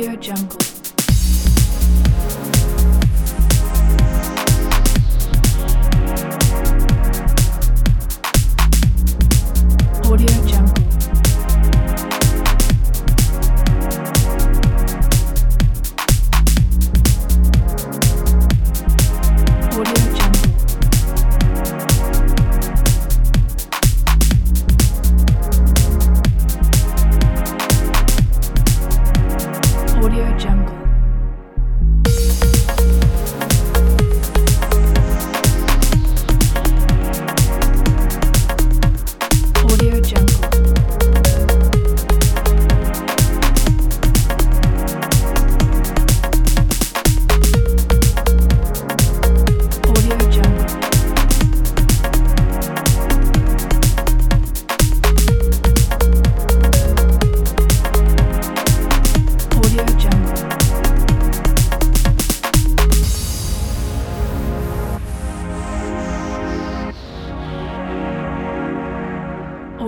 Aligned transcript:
Audio 0.00 0.16
Jungle. 0.16 0.69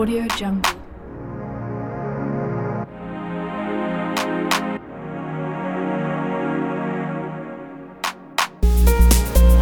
Audio 0.02 0.26
Jungle. 0.36 0.62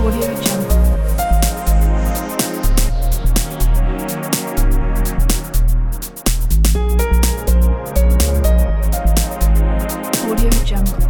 Audio 0.00 0.34
Jungle. 0.41 0.70
Jungle. 10.64 11.09